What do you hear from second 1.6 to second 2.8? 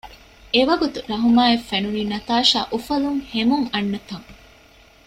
ފެނުނީ ނަތާޝާ